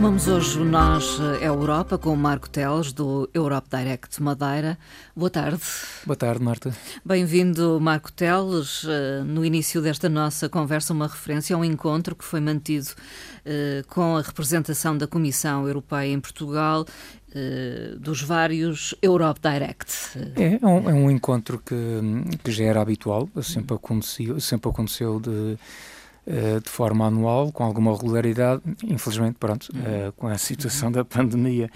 [0.00, 4.78] Retomamos hoje o Nós, a Europa, com o Marco Teles, do Europe Direct Madeira.
[5.14, 5.60] Boa tarde.
[6.06, 6.74] Boa tarde, Marta.
[7.04, 8.86] Bem-vindo, Marco Teles.
[8.88, 12.88] Eh, no início desta nossa conversa, uma referência a um encontro que foi mantido
[13.44, 16.86] eh, com a representação da Comissão Europeia em Portugal
[17.34, 19.92] eh, dos vários Europe Direct.
[20.34, 21.76] É, é, um, é um encontro que,
[22.42, 25.56] que, já era habitual, sempre aconteceu, sempre aconteceu de, eh,
[26.26, 28.62] de forma anual, com alguma regularidade.
[28.84, 29.68] Infelizmente, pronto,
[30.16, 31.70] com a situação da pandemia,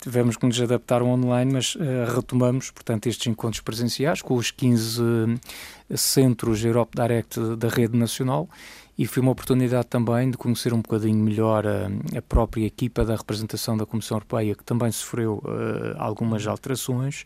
[0.00, 1.76] tivemos que nos adaptar ao online, mas
[2.14, 5.02] retomamos, portanto, estes encontros presenciais com os 15
[5.94, 8.48] centros Europe Direct da rede nacional.
[8.98, 13.14] E foi uma oportunidade também de conhecer um bocadinho melhor a, a própria equipa da
[13.14, 17.24] representação da Comissão Europeia, que também sofreu uh, algumas alterações,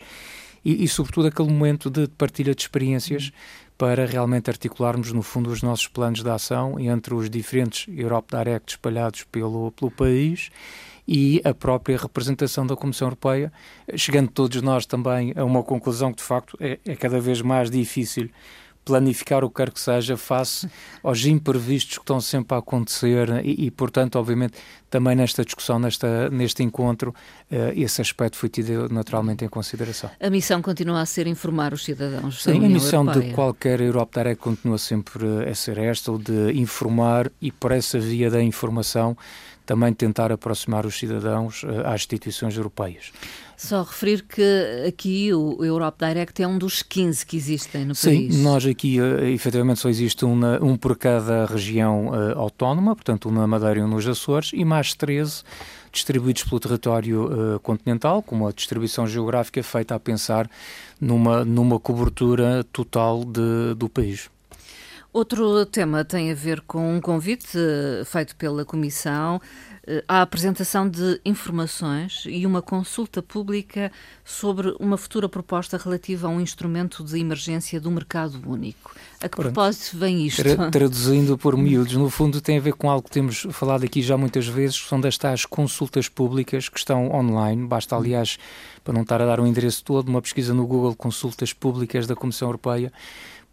[0.65, 3.33] e, e, sobretudo aquele momento de partilha de experiências
[3.81, 8.72] para realmente articularmos, no fundo, os nossos planos de ação entre os diferentes Europe Direct
[8.72, 10.50] espalhados pelo, pelo país
[11.09, 13.50] e a própria representação da Comissão Europeia,
[13.97, 17.70] chegando todos nós também a uma conclusão que, de facto, é, é cada vez mais
[17.70, 18.28] difícil
[18.91, 20.69] planificar o que quer que seja face
[21.03, 24.55] aos imprevistos que estão sempre a acontecer e, e portanto, obviamente,
[24.91, 27.11] também nesta discussão, nesta, neste encontro,
[27.51, 30.11] uh, esse aspecto foi tido naturalmente em consideração.
[30.19, 33.29] A missão continua a ser informar os cidadãos Sim, a missão Europeia.
[33.29, 38.29] de qualquer Europe Direct continua sempre a ser esta, de informar e por essa via
[38.29, 39.17] da informação
[39.65, 43.13] também tentar aproximar os cidadãos uh, às instituições europeias.
[43.61, 48.08] Só referir que aqui o Europe Direct é um dos 15 que existem no Sim,
[48.08, 48.34] país.
[48.36, 53.28] Sim, nós aqui uh, efetivamente só existe um, um por cada região uh, autónoma, portanto
[53.28, 55.42] um na Madeira e um nos Açores, e mais 13
[55.92, 60.50] distribuídos pelo território uh, continental, com uma distribuição geográfica feita a pensar
[60.98, 64.31] numa, numa cobertura total de, do país.
[65.12, 67.59] Outro tema tem a ver com um convite
[68.06, 69.38] feito pela Comissão
[70.06, 73.91] a apresentação de informações e uma consulta pública
[74.25, 78.95] sobre uma futura proposta relativa a um instrumento de emergência do mercado único.
[79.23, 79.53] A que Pronto.
[79.53, 80.43] propósito vem isto?
[80.43, 84.00] Tra traduzindo por miúdos, no fundo tem a ver com algo que temos falado aqui
[84.03, 87.67] já muitas vezes, que são das tais consultas públicas que estão online.
[87.67, 88.39] Basta, aliás,
[88.84, 92.06] para não estar a dar o um endereço todo, uma pesquisa no Google Consultas Públicas
[92.06, 92.93] da Comissão Europeia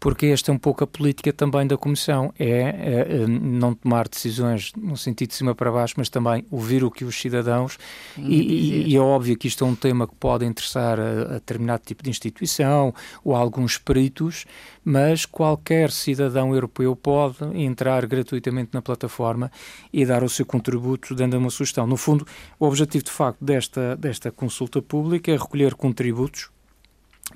[0.00, 4.08] porque esta é um pouco a política também da Comissão, é, é, é, não tomar
[4.08, 7.78] decisões no sentido de cima para baixo, mas também ouvir o que os cidadãos,
[8.16, 11.34] e, e, e, é óbvio que isto é um tema que pode interessar a, a
[11.34, 12.94] determinado tipo de instituição
[13.24, 14.44] ou a alguns peritos,
[14.84, 19.50] mas qualquer cidadão europeu pode entrar gratuitamente na plataforma
[19.92, 21.86] e dar o seu contributo dando uma sugestão.
[21.86, 22.26] No fundo,
[22.58, 26.50] o objetivo de facto desta, desta consulta pública é recolher contributos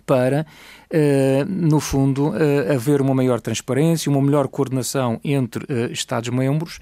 [0.06, 0.46] para,
[0.90, 6.78] uh, no fundo, uh, haver uma maior transparência, uma melhor coordenação entre uh, Estados-membros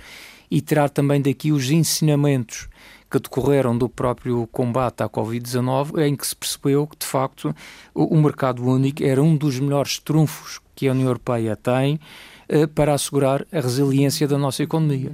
[0.50, 2.68] e tirar também daqui os ensinamentos
[3.10, 7.54] que decorreram do próprio combate à Covid-19, em que se percebeu que, de facto,
[7.92, 11.98] o, mercado único era um dos melhores trunfos que a União Europeia tem
[12.72, 15.12] para assegurar a resiliência da nossa economia.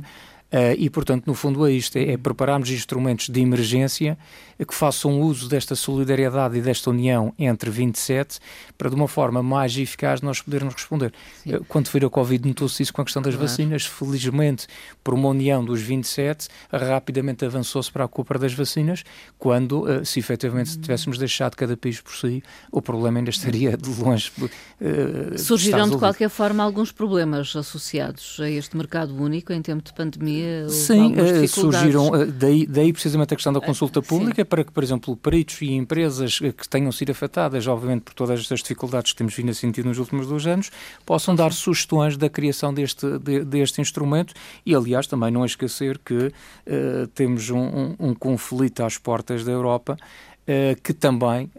[0.76, 4.18] E, portanto, no fundo é isto, é, é prepararmos instrumentos de emergência
[4.64, 8.38] que façam uso desta solidariedade e desta união entre 27
[8.78, 11.12] para, de uma forma mais eficaz, nós podermos responder.
[11.46, 13.48] Uh, quando foi a Covid, notou-se isso com a questão das claro.
[13.48, 13.84] vacinas.
[13.84, 14.66] Felizmente,
[15.02, 19.04] por uma união dos 27, rapidamente avançou-se para a compra das vacinas,
[19.38, 23.88] quando, uh, se efetivamente tivéssemos deixado cada país por si, o problema ainda estaria de
[24.02, 24.32] longe.
[25.36, 30.68] Surgirão, de qualquer forma, alguns problemas associados a este mercado único em tempo de pandemia
[30.68, 34.82] Sim, uh, surgiram, uh, daí, daí precisamente a questão da consulta pública, para que, por
[34.82, 39.34] exemplo, peritos e empresas que tenham sido afetadas, obviamente, por todas estas dificuldades que temos
[39.34, 40.70] vindo a sentir nos últimos dois anos,
[41.04, 44.34] possam dar sugestões da criação deste, de, deste instrumento.
[44.64, 49.52] E, aliás, também não esquecer que uh, temos um, um, um, conflito às portas da
[49.52, 49.96] Europa
[50.84, 51.50] que também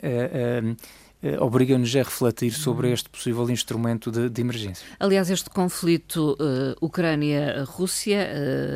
[1.28, 4.86] eh, obriga-nos a refletir sobre este possível instrumento de, de emergência.
[4.98, 8.30] Aliás, este conflito uh, Ucrânia-Rússia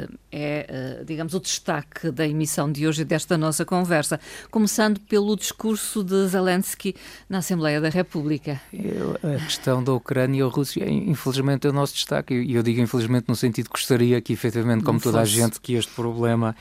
[0.09, 4.19] uh, é, uh, digamos, o destaque da emissão de hoje desta nossa conversa,
[4.49, 6.93] começando pelo discurso de Zelensky
[7.29, 8.59] na Assembleia da República.
[8.73, 12.63] Eu, a questão da Ucrânia e a Rússia, infelizmente, é o nosso destaque, e eu
[12.63, 16.55] digo infelizmente no sentido que gostaria que, efetivamente, como toda a gente, que este problema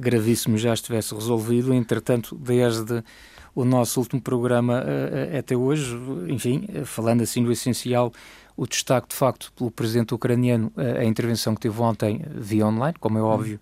[0.00, 3.02] gravíssimo já estivesse resolvido, entretanto, desde
[3.54, 5.94] o nosso último programa uh, até hoje,
[6.28, 8.12] enfim, falando assim do essencial,
[8.56, 13.18] o destaque, de facto, pelo presidente ucraniano, a intervenção que teve ontem via online, como
[13.18, 13.58] é óbvio,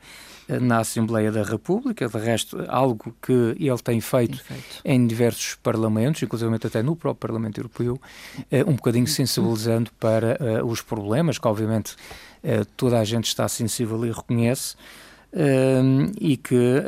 [0.61, 4.81] na Assembleia da República, de resto, algo que ele tem feito, tem feito.
[4.85, 8.01] em diversos parlamentos, inclusive até no próprio Parlamento Europeu,
[8.67, 10.37] um bocadinho sensibilizando para
[10.67, 11.95] os problemas, que obviamente
[12.77, 14.75] toda a gente está sensível e reconhece,
[16.21, 16.83] e que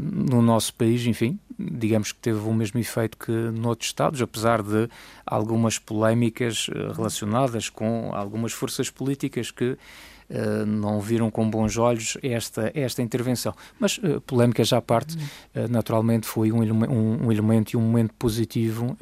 [0.00, 1.38] no nosso país, enfim,
[1.70, 4.88] digamos que teve o mesmo efeito que noutros Estados, apesar de
[5.26, 9.76] algumas polémicas eh, relacionadas com algumas forças políticas que
[10.30, 13.54] Uh, não viram com bons olhos esta, esta intervenção.
[13.78, 18.14] Mas, uh, polémicas à parte, uh, naturalmente foi um, um, um, elemento e um momento
[18.14, 18.96] positivo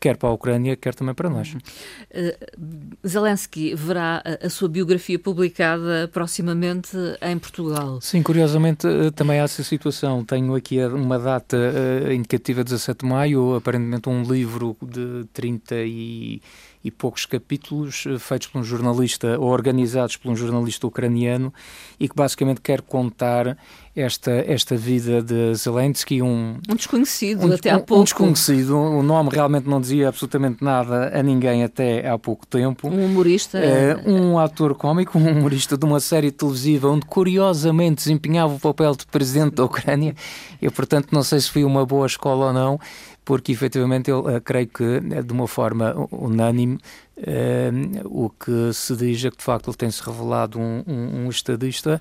[0.00, 1.52] quer para a Ucrânia, quer também para nós.
[1.52, 8.00] Uh, Zelensky verá a, sua biografia publicada proximamente em Portugal.
[8.00, 10.24] Sim, curiosamente uh, também há essa situação.
[10.24, 16.42] Tenho aqui uma data uh, indicativa, 17 de maio, aparentemente um livro de 30 e
[16.88, 21.52] e poucos capítulos eh, feitos por um jornalista ou organizados por um jornalista ucraniano
[22.00, 23.56] e que basicamente quer contar
[23.94, 28.00] esta, esta vida de Zelensky, um, um desconhecido um, até há pouco.
[28.00, 32.88] Um desconhecido, o nome realmente não dizia absolutamente nada a ninguém até há pouco tempo.
[32.88, 33.58] Um humorista.
[33.58, 38.94] É, um ator cómico, um humorista de uma série televisiva onde curiosamente desempenhava o papel
[38.94, 40.14] de presidente da Ucrânia.
[40.62, 42.80] Eu, portanto, não sei se foi uma boa escola ou não,
[43.28, 46.78] porque efetivamente eu uh, creio que eh, de uma forma unânime
[47.18, 51.28] uh, o que se diz é que de facto ele tem-se revelado um, um, um,
[51.28, 52.00] estadista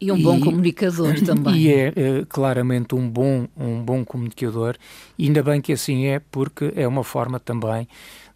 [0.00, 1.56] e um bom comunicador também.
[1.56, 4.76] E é uh, claramente um bom, um bom comunicador,
[5.18, 7.86] e ainda bem que assim é, porque é uma forma também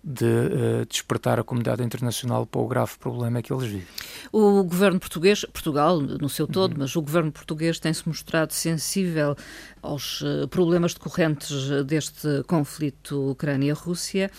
[0.08, 3.86] de uh, despertar a comunidade internacional para o grave problema que eles vivem.
[4.30, 6.78] O governo português, Portugal no seu todo, uhum.
[6.78, 9.34] mas o governo português tem-se mostrado sensível
[9.82, 14.30] aos uh, problemas decorrentes deste conflito Ucrânia-Rússia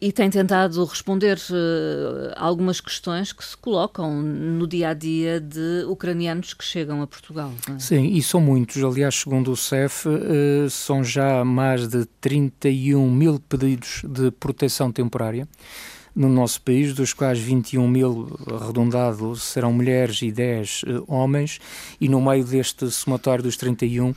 [0.00, 5.84] e tem tentado responder uh, algumas questões que se colocam no dia a dia de
[5.86, 7.52] ucranianos que chegam a Portugal.
[7.68, 7.78] É?
[7.78, 8.82] Sim, e são muitos.
[8.82, 15.46] Aliás, segundo o CEF, uh, são já mais de 31 mil pedidos de proteção temporária
[16.14, 21.60] no nosso país, dos quais 21 mil, arredondado, serão mulheres e 10 uh, eh, homens,
[22.00, 24.14] e no meio deste somatório dos 31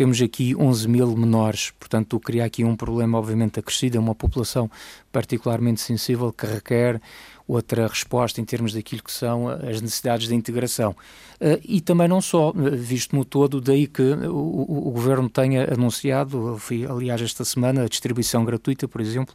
[0.00, 4.70] temos aqui 11 mil menores, portanto, cria aqui um problema, obviamente, acrescido, é uma população
[5.12, 6.98] particularmente sensível que requer
[7.46, 10.92] outra resposta em termos daquilo que são as necessidades de integração.
[11.40, 16.56] Uh, e também não só, eh, visto no todo, daí que o, Governo tenha anunciado,
[16.58, 19.34] fui, aliás, esta semana, a distribuição gratuita, por exemplo,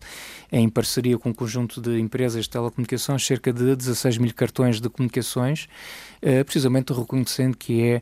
[0.51, 4.87] em parceria com um conjunto de empresas de telecomunicações, cerca de 16 mil cartões de
[4.87, 5.67] comunicações,
[6.21, 8.01] uh, precisamente reconhecendo que é,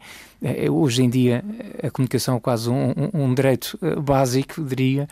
[0.72, 1.44] hoje em dia,
[1.82, 5.08] a comunicação é quase um, um, direito básico, diria,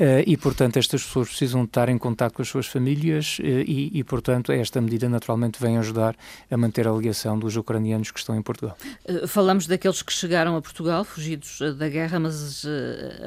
[0.00, 3.90] Uh, e, portanto, estas pessoas precisam estar em contato com as suas famílias uh, e,
[3.98, 6.16] e, portanto, esta medida naturalmente vem ajudar
[6.50, 8.78] a manter a ligação dos ucranianos que estão em Portugal.
[9.06, 12.64] Uh, falamos daqueles que chegaram a Portugal, fugidos da guerra, mas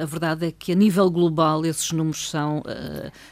[0.02, 2.64] a verdade é que, a nível global, esses números são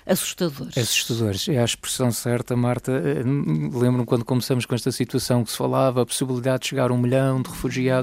[0.05, 0.77] assustadores.
[0.77, 2.91] Assustadores, é a expressão certa, Marta.
[2.91, 6.97] Lembro-me quando começamos com esta situação que se falava a possibilidade de chegar a um
[6.97, 8.00] milhão de refugiados.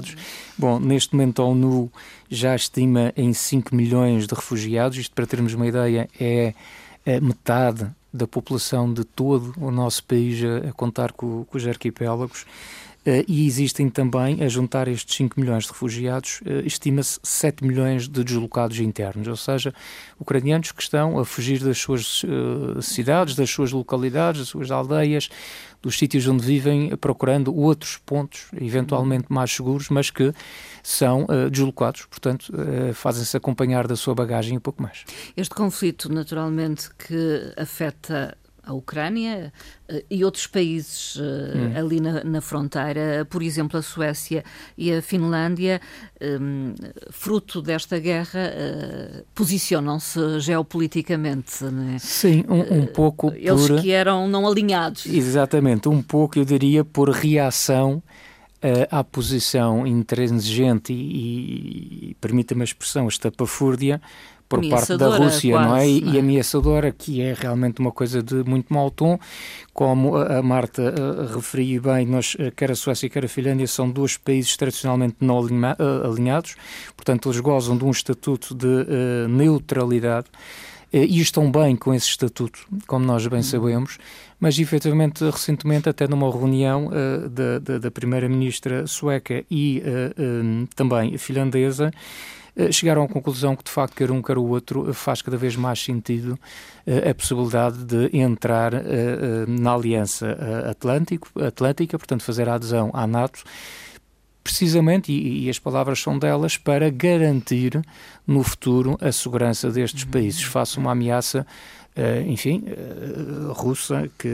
[0.57, 1.91] Bom, neste momento a ONU
[2.29, 6.53] já estima em 5 milhões de refugiados, isto para termos uma ideia é,
[7.05, 12.45] é metade da população de todo o nosso país a contar com, com os arquipélagos.
[13.09, 18.07] Uh, e existem também, a juntar estes 5 milhões de refugiados, uh, estima-se 7 milhões
[18.07, 19.73] de deslocados internos, ou seja,
[20.19, 25.29] ucranianos que estão a fugir das suas uh, cidades, das suas localidades, das suas aldeias,
[25.81, 30.33] dos sítios onde vivem, procurando outros pontos, eventualmente mais seguros, mas que
[30.83, 35.05] são uh, deslocados, portanto, uh, fazem-se acompanhar da sua bagagem e pouco mais.
[35.35, 38.37] Este conflito, naturalmente, que afeta
[38.69, 39.51] a Ucrânia
[39.91, 41.73] uh, e outros países uh, hum.
[41.75, 44.43] ali na, na, fronteira, por exemplo, a Suécia
[44.77, 45.81] e a Finlândia,
[46.21, 46.73] um,
[47.09, 51.63] fruto desta guerra, uh, posicionam-se geopoliticamente.
[51.63, 51.97] Né?
[51.99, 53.33] Sim, um, um pouco.
[53.35, 53.81] Eles por...
[53.81, 55.05] que eram não alinhados.
[55.05, 58.01] Exatamente, um pouco, eu diria, por reação
[58.91, 64.01] à posição intransigente e, e permita-me a expressão, estapafúrdia
[64.49, 65.87] por parte da Rússia, quase, não é?
[65.87, 66.15] E, não é?
[66.15, 69.19] e ameaçadora, que é realmente uma coisa de muito mau tom.
[69.71, 73.89] Como a, Marta uh, referiu bem, nós, uh, quer a Suécia, quer a Finlândia, são
[73.89, 76.55] dois países tradicionalmente não alinha, uh, alinhados,
[76.97, 80.27] portanto, eles gozam de um estatuto de uh, neutralidade
[80.91, 83.43] e estão bem com esse estatuto, como nós bem uhum.
[83.43, 83.99] sabemos,
[84.39, 90.67] mas efetivamente, recentemente, até numa reunião uh, da, da, da primeira-ministra sueca e uh, um,
[90.75, 91.91] também finlandesa,
[92.71, 95.83] chegaram à conclusão que, de facto, quer um, quer o outro, faz cada vez mais
[95.83, 96.37] sentido
[97.09, 98.71] a possibilidade de entrar
[99.47, 100.37] na Aliança
[100.69, 103.43] Atlântico, Atlântica, portanto, fazer a adesão à NATO
[104.43, 107.79] precisamente, e, e, as palavras são delas, para garantir
[108.25, 110.11] no futuro a segurança destes uhum.
[110.11, 111.45] países face a uma ameaça.
[112.27, 112.63] Enfim,
[113.49, 114.29] russa, que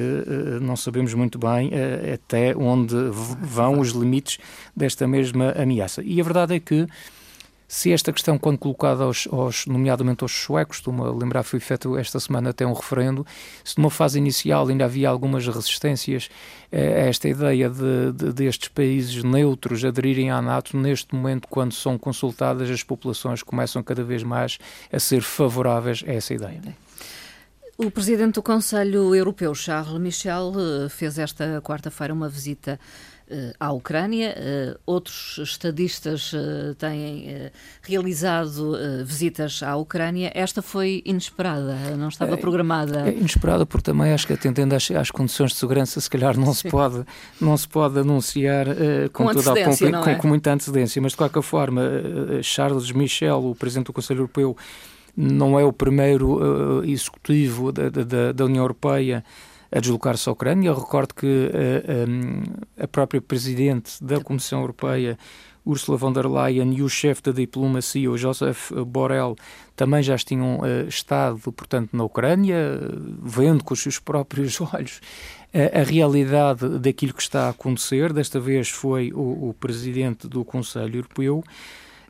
[0.61, 1.71] não sabemos muito bem
[2.13, 2.95] até onde
[3.41, 4.37] vão os limites
[4.75, 6.03] desta mesma ameaça.
[6.03, 6.85] E a verdade é que
[7.67, 11.97] se esta questão, quando colocada aos, aos, nomeadamente aos suecos, estou-me a lembrar, foi feito
[11.97, 13.25] esta semana até um referendo,
[13.63, 16.29] se numa fase inicial ainda havia algumas resistências
[16.71, 21.73] eh, a esta ideia de, de, destes países neutros aderirem à NATO, neste momento, quando
[21.73, 24.59] são consultadas, as populações começam cada vez mais
[24.91, 26.61] a ser favoráveis a essa ideia.
[27.77, 32.79] O presidente do Conselho Europeu, Charles Michel, eh, fez esta quarta-feira uma visita
[33.59, 34.33] à Ucrânia.
[34.37, 37.51] Eh, outros estadistas eh, têm
[37.81, 40.31] realizado visitas à Ucrânia.
[40.33, 43.07] Esta foi inesperada, não estava programada.
[43.07, 46.37] É, é inesperada porque também acho que atendendo às, às, condições de segurança, se calhar
[46.37, 47.03] não se pode
[47.39, 48.67] não se pode anunciar
[49.11, 50.15] com, com, toda a com, é?
[50.15, 51.01] com, muita antecedência.
[51.01, 51.81] Mas de qualquer forma,
[52.41, 54.55] Charles Michel, o presidente do Conselho Europeu,
[55.15, 59.23] não é o primeiro executivo da, da, da União Europeia
[59.71, 60.69] a deslocar-se à Ucrânia.
[60.69, 62.43] Eu recordo que uh, um,
[62.81, 65.17] a própria Presidente da Comissão Europeia,
[65.65, 69.35] Ursula von der Leyen, e o chefe da diplomacia, o Joseph Borrell,
[69.75, 72.79] também já tinham uh, estado, portanto, na Ucrânia,
[73.21, 75.01] vendo com os seus próprios olhos
[75.53, 78.13] a, a realidade daquilo que está a acontecer.
[78.13, 81.43] Desta vez foi o, o Presidente do Conselho Europeu.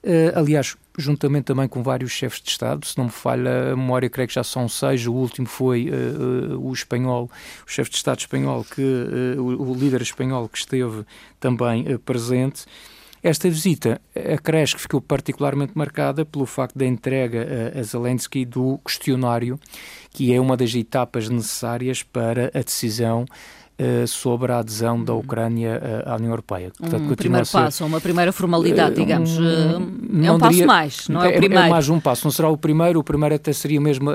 [0.03, 4.09] Uh, aliás, juntamente também com vários chefes de Estado, se não me falha a memória,
[4.09, 7.29] creio que já são seis, o último foi uh, uh, o espanhol,
[7.65, 8.81] o chefe de Estado espanhol, que,
[9.37, 11.05] o, o, líder espanhol que esteve
[11.39, 12.65] também presente.
[13.21, 13.99] Esta visita
[14.33, 19.59] acresce que ficou particularmente marcada pelo facto da entrega a Zelensky do questionário,
[20.11, 23.25] que é uma das etapas necessárias para a decisão
[23.79, 26.71] uh, sobre a adesão da Ucrânia uh, à União Europeia.
[26.77, 29.37] Portanto, um primeiro ser, passo, uma primeira formalidade, uh, digamos.
[29.37, 31.65] Um, é um passo diria, mais, não é, é, o primeiro.
[31.65, 34.11] É mais um passo, não será o primeiro, o primeiro até seria mesmo,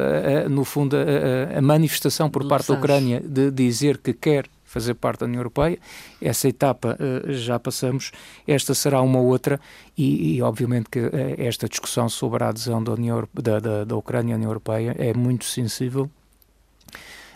[0.48, 5.20] no fundo, a, a manifestação por parte da Ucrânia de dizer que quer fazer parte
[5.20, 5.78] da União Europeia.
[6.22, 8.12] Essa etapa uh, já passamos,
[8.46, 9.60] esta será uma outra,
[9.98, 13.96] e, e obviamente que uh, esta discussão sobre a adesão da, União, da, da, da
[13.96, 16.08] Ucrânia à União Europeia é muito sensível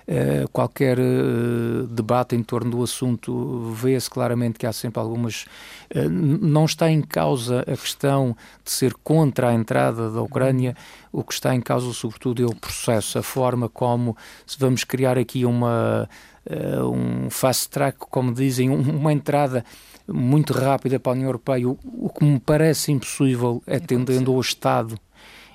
[0.07, 5.47] eh, qualquer uh, debate em torno do assunto vê-se claramente que há sempre algumas.
[5.95, 10.77] Uh, não está em causa a questão de ser contra a entrada da Ucrânia,
[11.11, 14.15] o que está em causa, sobretudo, é o processo, a forma como
[14.47, 16.09] se vamos criar aqui uma.
[16.51, 19.65] um fast track, como dizem, uma entrada
[20.07, 24.99] muito rápida para a União Europeia, o, o que me parece impossível, atendendo ao Estado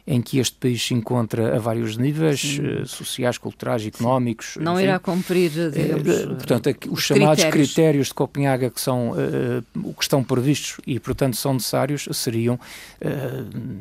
[0.09, 2.59] em que este país se encontra a vários níveis.
[2.59, 4.57] Eh, sociais, culturais, económicos.
[4.59, 4.85] Não enfim.
[4.85, 7.73] irá cumprir, eh, digamos, eh, portanto, os, os chamados critérios.
[7.73, 12.59] critérios de Copenhaga que são uh, que estão previstos e, portanto, são necessários, seriam uh,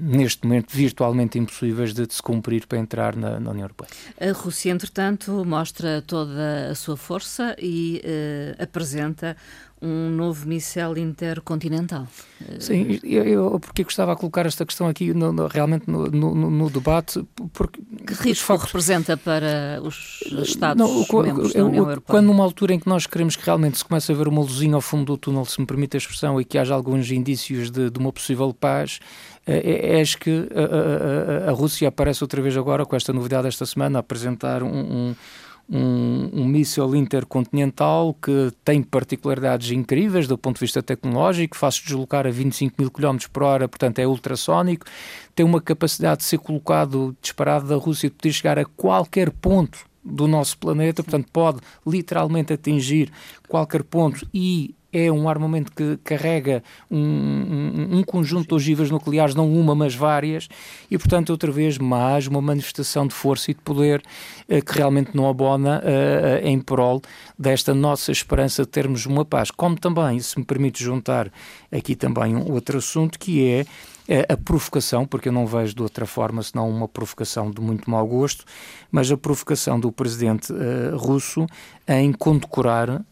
[0.03, 3.89] neste momento virtualmente impossíveis de, de se cumprir para entrar na, na, União Europeia.
[4.21, 9.35] A Rússia, entretanto, mostra toda a sua força e uh, apresenta
[9.81, 12.07] um novo míssel intercontinental.
[12.59, 16.71] Sim, eu, eu porque gostava de colocar esta questão aqui no, no, realmente no, no,
[16.71, 17.25] debate.
[17.53, 22.03] Porque, que risco factos, representa para os Estados-membros da União Europeia?
[22.07, 24.75] Quando numa altura em que nós queremos que realmente se comece a ver uma luzinha
[24.75, 27.91] ao fundo do túnel, se me permite a expressão, e que haja alguns indícios de,
[27.91, 29.01] de uma possível paz,
[29.47, 33.49] é, é, é que a, a, a, Rússia aparece outra vez agora com esta novidade
[33.49, 35.15] esta semana a apresentar um, um
[35.71, 42.27] um, um míssil intercontinental que tem particularidades incríveis do ponto de vista tecnológico, faz-se deslocar
[42.27, 44.87] a 25 mil km por hora, portanto é ultrassónico,
[45.35, 49.87] tem uma capacidade de ser colocado, disparado da Rússia, de poder chegar a qualquer ponto
[50.03, 53.13] do nosso planeta, portanto pode literalmente atingir
[53.47, 59.35] qualquer ponto e é um armamento que carrega um, um, um, conjunto de ogivas nucleares,
[59.35, 60.49] não uma, mas várias,
[60.91, 64.03] e, portanto, outra vez, mais uma manifestação de força e de poder
[64.49, 67.03] uh, que realmente não abona uh, em prol
[67.39, 69.51] desta nossa esperança de termos uma paz.
[69.51, 71.31] Como também, se me permite juntar
[71.71, 73.67] aqui também um outro assunto, que é
[74.27, 78.07] a provocação, porque eu não vejo de outra forma senão uma provocação de muito mau
[78.07, 78.43] gosto,
[78.91, 81.47] mas a provocação do presidente uh, russo
[81.87, 83.05] em condecorar uh,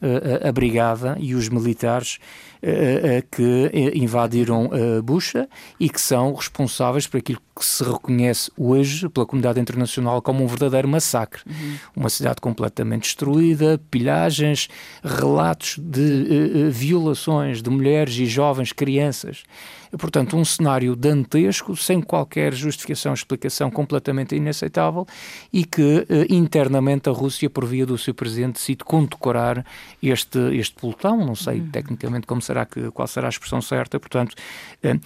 [0.42, 4.70] a brigada e os militares uh, que invadiram
[5.02, 10.44] Bucha e que são responsáveis por aquilo que se reconhece hoje pela comunidade internacional como
[10.44, 11.42] um verdadeiro massacre.
[11.46, 11.76] Uhum.
[11.96, 14.68] Uma cidade completamente destruída, pilhagens,
[15.02, 19.44] relatos de violações de mulheres e jovens, crianças.
[19.92, 25.06] Portanto, um cenário dantesco, sem qualquer justificação, explicação completamente inaceitável
[25.52, 29.64] e que eh, internamente a Rússia, por via do seu presidente, decide condecorar
[30.02, 31.24] este, este pelotão.
[31.24, 31.70] Não sei uhum.
[31.70, 34.34] tecnicamente como será que, qual será a expressão certa, portanto.
[34.82, 34.98] Eh,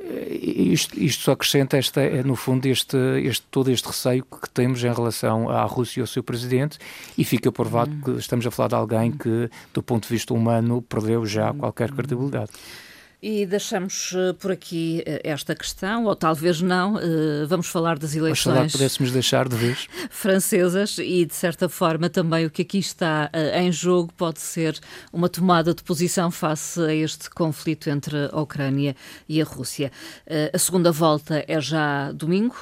[0.00, 4.82] isto, isto só acrescenta esta, é, no fundo este, este, todo este receio que temos
[4.82, 6.78] em relação à Rússia e ao seu presidente
[7.16, 8.00] e fica provado uhum.
[8.00, 11.90] que estamos a falar de alguém que, do ponto de vista humano, perdeu já qualquer
[11.90, 12.50] credibilidade.
[13.20, 18.14] E deixamos eh, por aqui eh, esta questão, ou talvez não, eh, vamos falar das
[18.14, 18.46] eleições.
[18.46, 19.88] Oxalá pudéssemos deixar de vez.
[20.08, 24.78] Francesas e, de certa forma, também o que aqui está em jogo pode ser
[25.12, 28.94] uma tomada de posição face a este conflito entre a Ucrânia
[29.28, 29.90] e a Rússia.
[30.52, 32.56] A segunda volta é já domingo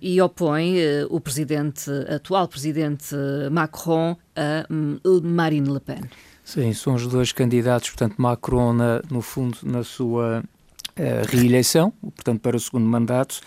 [0.00, 0.76] e opõe
[1.08, 3.14] o presidente, atual presidente
[3.50, 6.02] Macron a hum, Marine Le Pen.
[6.44, 10.44] Sim, são os dois candidatos, portanto, Macron, na, no fundo, na sua
[10.90, 13.40] uh, reeleição, portanto, para o segundo mandato,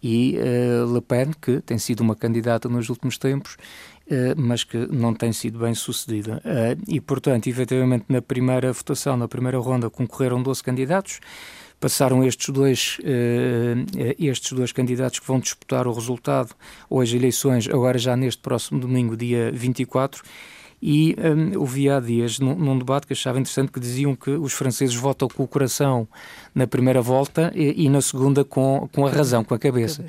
[0.00, 3.54] e uh, Le Pen, que tem sido uma candidata nos últimos tempos,
[4.06, 6.40] uh, mas que não tem sido bem sucedida.
[6.86, 11.18] e, portanto, efetivamente, na primeira votação, na primeira ronda, concorreram 12 candidatos.
[11.78, 12.98] Passaram estes dois,
[14.18, 16.54] estes dois candidatos que vão disputar o resultado,
[16.88, 20.22] ou as eleições, agora já neste próximo domingo, dia 24,
[20.80, 24.52] e um, ouvi há dias num, num, debate que achava interessante que diziam que os
[24.52, 26.06] franceses votam com o coração
[26.54, 30.04] na primeira volta e, e na segunda com, com a razão, com a cabeça.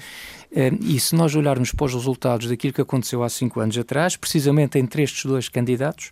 [0.50, 4.16] Um, e se nós olharmos para os resultados daquilo que aconteceu há cinco anos atrás,
[4.16, 6.12] precisamente entre estes dois candidatos,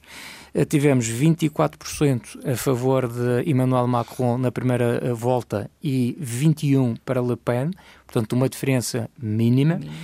[0.54, 7.22] uh, tivemos 24% a favor de Emmanuel Macron na primeira uh, volta e 21% para
[7.22, 7.72] Le Pen,
[8.06, 9.76] portanto uma diferença mínima.
[9.76, 9.96] mínima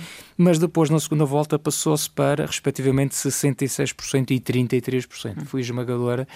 [0.42, 5.38] mas depois na segunda volta passou-se para, respectivamente, 66% e 33%.
[5.38, 5.44] Hum.
[5.44, 6.26] Foi esmagadora,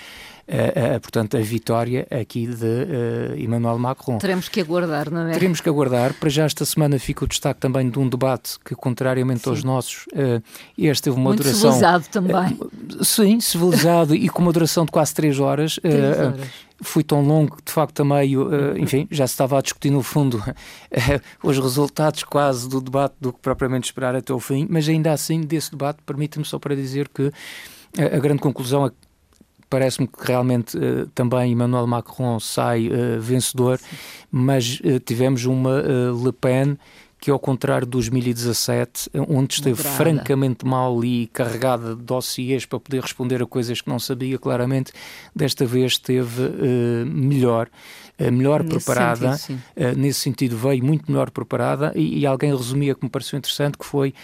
[0.49, 4.19] uh, uh, portanto, a vitória aqui de Emmanuel Macron.
[4.19, 5.33] Teremos que aguardar, não é?
[5.33, 6.15] Teremos que aguardar.
[6.15, 9.51] Para já esta semana fica o destaque também de um debate que, contrariamente sim.
[9.51, 10.07] aos nossos,
[10.79, 11.73] este teve uma Muito duração...
[11.73, 12.59] civilizado também.
[13.03, 15.79] sim, civilizado e com uma duração de quase 3 horas.
[15.83, 19.59] Três horas foi tão longo que de facto a meio, uh, enfim, já se estava
[19.59, 24.33] a discutir no fundo uh, os resultados quase do debate do que propriamente esperar até
[24.33, 27.31] o fim, mas ainda assim desse debate permite-me só para dizer que
[27.99, 28.91] a, a grande conclusão é
[29.69, 33.81] parece-me que realmente uh, também Emmanuel Macron sai uh, vencedor,
[34.31, 36.79] mas uh, tivemos uma Le Pen
[37.27, 39.97] que ao contrário de 2017, onde esteve Moderada.
[39.97, 44.93] francamente mal e carregada de dossiês para poder responder a coisas que não sabia claramente,
[45.35, 47.69] desta vez esteve uh, melhor.
[48.17, 52.55] Uh, melhor nesse preparada, sentido, uh, nesse sentido veio muito melhor preparada e, e, alguém
[52.57, 54.15] resumia que me pareceu interessante que foi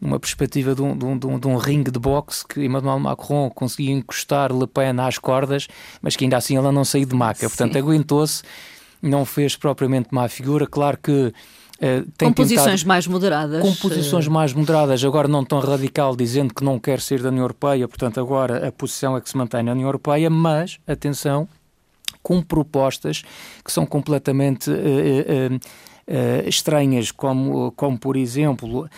[0.00, 3.00] numa perspectiva de um, de, um, de, um, de um, ringue de boxe que Emmanuel
[3.00, 5.66] Macron conseguia encostar Le Pen às cordas,
[6.00, 8.44] mas que ainda assim ela não saiu de maca, portanto aguentou-se,
[9.02, 11.34] não fez propriamente má figura, claro que
[11.80, 13.62] Uh, com posições mais moderadas.
[13.62, 14.30] Com posições uh...
[14.30, 18.20] mais moderadas, agora não tão radical, dizendo que não quer sair da União Europeia, portanto,
[18.20, 21.48] agora a posição é que se mantém na União Europeia, mas, atenção,
[22.22, 23.22] com propostas
[23.64, 24.70] que são completamente.
[24.70, 25.58] Uh,
[26.08, 28.88] Uh, estranhas, como, como por exemplo uh,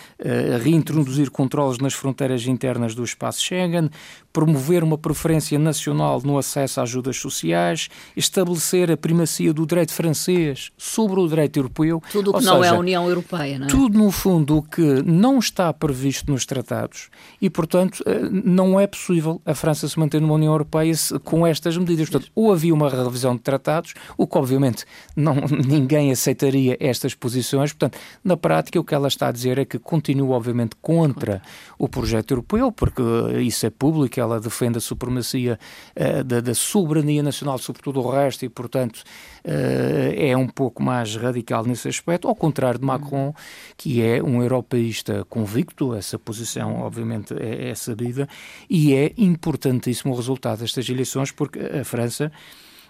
[0.63, 3.89] reintroduzir controles nas fronteiras internas do espaço Schengen,
[4.33, 7.87] promover uma preferência nacional no acesso a ajudas sociais,
[8.17, 12.01] estabelecer a primacia do direito francês sobre o direito europeu.
[12.11, 13.69] Tudo o que não é seja, é a União Europeia, não é?
[13.69, 18.87] Tudo, no fundo, o que não está previsto nos tratados e, portanto, eh, não é
[18.87, 22.09] possível a França se manter numa União Europeia com estas medidas.
[22.09, 24.83] Portanto, ou havia uma revisão de tratados, o que, obviamente,
[25.15, 25.35] não,
[25.67, 27.73] ninguém aceitaria estas posições.
[27.73, 31.41] Portanto, na prática, o que ela está a dizer é que continua, obviamente, contra
[31.77, 33.01] o projeto europeu, porque
[33.41, 35.59] isso é público, ela defende a supremacia
[35.95, 39.03] uh, da, da, soberania nacional sobre tudo o resto e, portanto,
[39.43, 43.33] uh, é um pouco mais radical nesse aspecto, ao contrário de Macron,
[43.75, 48.27] que é um europeísta convicto, essa posição, obviamente, é, é sabida,
[48.69, 52.31] e é importantíssimo o resultado destas eleições, porque a França,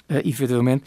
[0.09, 0.83] uh, efetivamente,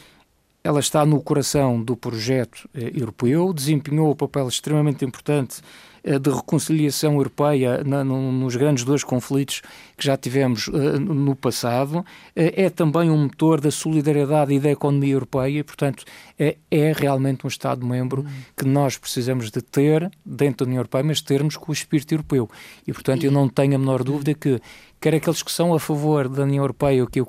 [0.66, 5.62] ela está no coração do projeto europeu, desempenhou um papel extremamente importante
[6.07, 9.61] eh, de reconciliação europeia na, no, nos grandes dois conflitos
[9.96, 14.70] que já tivemos uh, no passado, uh, é também um motor da solidariedade e da
[14.70, 16.05] economia europeia e, portanto,
[16.38, 18.24] é, é realmente um Estado-membro
[18.57, 22.48] que nós precisamos de ter dentro da União Europeia, mas termos com o espírito europeu.
[22.87, 24.61] E, portanto, eu não tenho a menor dúvida que,
[25.00, 27.26] quer aqueles que são a favor da União Europeia, que eu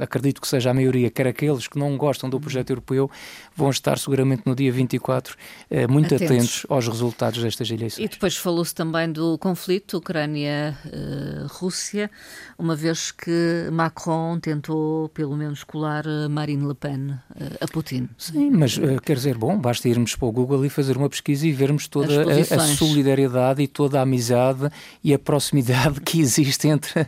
[0.00, 3.10] acredito que seja a maioria, quer aqueles que não gostam do projeto europeu,
[3.54, 5.36] vão estar seguramente no dia 24
[5.70, 6.30] eh, muito atentos.
[6.30, 6.66] atentos.
[6.68, 8.04] aos resultados destas eleições.
[8.04, 12.10] E depois falou-se também do conflito Ucrânia-Rússia,
[12.58, 17.18] uma vez que Macron tentou pelo menos colar Marine Le Pen
[17.60, 18.08] a Putin.
[18.16, 21.52] Sim, mas quer dizer, bom, basta irmos para o Google e fazer uma pesquisa e
[21.52, 24.68] vermos toda a, a solidariedade e toda a amizade
[25.02, 27.06] e a proximidade que existe entre a,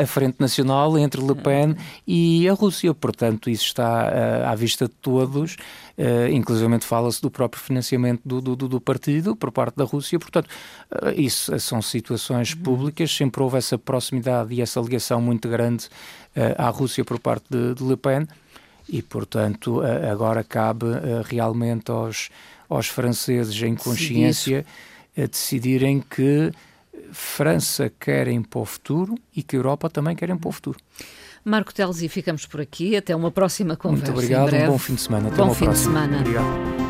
[0.00, 1.71] a, a Frente Nacional, entre Le Pen
[2.06, 2.92] e a Rússia.
[2.94, 5.56] Portanto, isso está uh, à vista de todos.
[5.98, 10.18] Uh, inclusive fala-se do próprio financiamento do, do, do, partido por parte da Rússia.
[10.18, 10.48] Portanto,
[10.90, 12.62] uh, isso são situações uhum.
[12.62, 13.14] públicas.
[13.14, 15.88] Sempre houve essa proximidade e essa ligação muito grande
[16.56, 18.26] à Rússia por parte de, de Le Pen.
[18.88, 19.80] E, portanto,
[20.10, 20.86] agora cabe
[21.24, 22.30] realmente aos,
[22.68, 24.66] aos franceses em consciência
[25.14, 26.50] decidirem que
[27.12, 30.78] França querem para o futuro e que a Europa também querem para o futuro.
[31.44, 32.96] Marco Teles, e ficamos por aqui.
[32.96, 34.12] Até uma próxima conversa.
[34.12, 35.28] Muito obrigado, um bom fim de semana.
[35.28, 35.92] Até bom uma fim próxima.
[35.92, 36.20] de semana.
[36.20, 36.81] Obrigado.